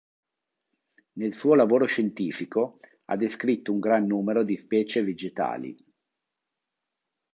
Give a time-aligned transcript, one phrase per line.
[1.19, 5.77] Nel suo lavoro scientifico, ha descritto un gran numero di specie vegetali.